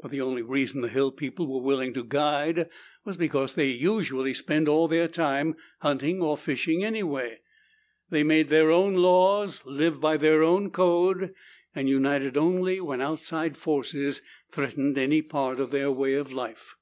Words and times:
But 0.00 0.12
the 0.12 0.20
only 0.20 0.42
reason 0.42 0.82
the 0.82 0.88
hill 0.88 1.10
people 1.10 1.48
were 1.52 1.60
willing 1.66 1.92
to 1.94 2.04
guide 2.04 2.70
was 3.04 3.16
because 3.16 3.54
they 3.54 3.66
usually 3.70 4.32
spent 4.32 4.68
all 4.68 4.86
their 4.86 5.08
time 5.08 5.56
hunting 5.80 6.22
or 6.22 6.36
fishing 6.36 6.84
anyway. 6.84 7.40
They 8.08 8.22
made 8.22 8.50
their 8.50 8.70
own 8.70 8.94
laws, 8.94 9.64
lived 9.66 10.00
by 10.00 10.16
their 10.16 10.44
own 10.44 10.70
code, 10.70 11.34
and 11.74 11.88
united 11.88 12.36
only 12.36 12.80
when 12.80 13.00
outside 13.00 13.56
forces 13.56 14.22
threatened 14.48 14.96
any 14.96 15.22
part 15.22 15.58
of 15.58 15.72
their 15.72 15.90
way 15.90 16.14
of 16.14 16.32
life. 16.32 16.76